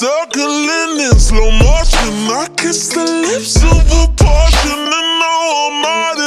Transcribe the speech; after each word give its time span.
circling 0.00 0.98
in 0.98 1.18
slow 1.18 1.50
motion. 1.50 2.32
I 2.32 2.48
kiss 2.56 2.88
the 2.88 3.04
lips 3.04 3.56
of 3.56 3.84
a 4.00 4.04
portion, 4.16 4.80
and 4.98 5.10
now 5.20 5.42
I'm 5.60 5.84
out 5.84 6.19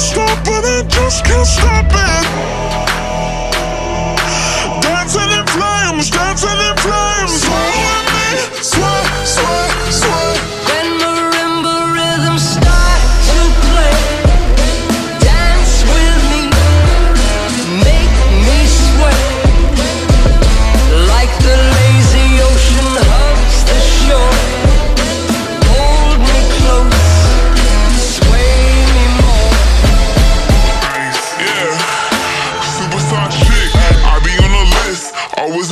I 0.00 0.02
to 0.02 0.06
stop 0.06 0.46
it 0.46 0.64
and 0.64 0.90
just 0.90 1.24
can't 1.26 1.46
stop 1.46 1.84
it. 1.92 2.89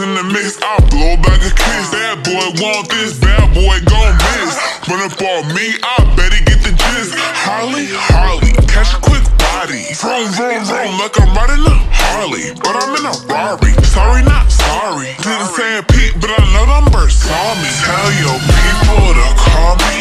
In 0.01 0.15
the 0.15 0.23
mix. 0.23 0.59
I 0.63 0.79
blow 0.91 1.19
back 1.19 1.43
a 1.43 1.51
kiss. 1.51 1.91
Bad 1.91 2.23
boy 2.23 2.47
want 2.63 2.87
this, 2.89 3.19
bad 3.19 3.51
boy 3.51 3.77
gon' 3.83 4.15
miss. 4.15 4.55
Run 4.87 5.03
up 5.03 5.19
on 5.19 5.51
me, 5.55 5.75
I 5.83 5.97
bet 6.15 6.31
he 6.31 6.41
get 6.47 6.63
the 6.63 6.71
gist. 6.71 7.19
Harley, 7.43 7.91
Harley, 7.91 8.55
catch 8.71 8.95
a 8.95 9.01
quick 9.03 9.27
body. 9.39 9.91
Vroom, 9.99 10.31
vroom, 10.39 10.63
vroom, 10.63 10.95
like 11.03 11.19
I'm 11.19 11.35
riding 11.35 11.67
a 11.67 11.75
Harley, 11.91 12.55
but 12.63 12.79
I'm 12.79 12.95
in 12.95 13.05
a 13.11 13.15
Rari. 13.27 13.75
Sorry, 13.91 14.23
not 14.23 14.47
sorry. 14.51 15.19
Didn't 15.19 15.51
say 15.59 15.79
a 15.79 15.83
peep, 15.83 16.15
but 16.23 16.31
I 16.31 16.43
know 16.55 16.67
numbers 16.79 17.19
saw 17.19 17.59
me. 17.59 17.71
Tell 17.83 18.11
your 18.23 18.39
people 18.39 19.19
to 19.19 19.27
call 19.35 19.75
me 19.83 19.99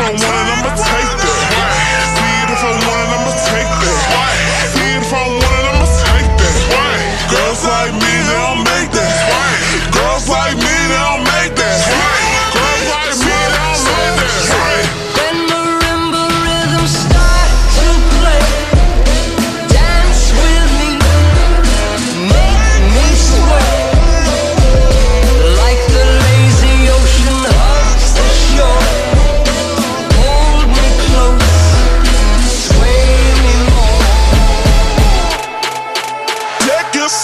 See 0.00 0.06
it 0.06 0.16
if 0.16 0.80
I 0.80 0.89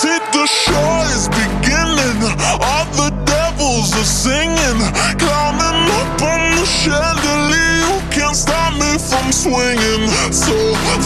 The 0.07 0.47
show 0.47 1.03
is 1.19 1.27
beginning. 1.27 2.23
All 2.63 2.87
the 2.95 3.11
devils 3.27 3.91
are 3.99 4.07
singing. 4.07 4.79
Climbing 5.19 5.91
up 5.99 6.23
on 6.23 6.41
the 6.55 6.65
chandelier, 6.65 7.83
you 7.83 7.99
can't 8.15 8.37
stop 8.37 8.79
me 8.79 8.99
from 9.03 9.33
swinging. 9.33 10.07
So 10.31 10.55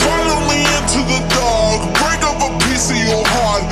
follow 0.05 0.41
me 0.53 0.61
into 0.77 1.01
the 1.09 1.21
dark, 1.33 1.81
break 1.97 2.21
up 2.29 2.45
a 2.45 2.51
piece 2.69 2.91
of 2.91 3.01
your 3.01 3.25
heart. 3.25 3.65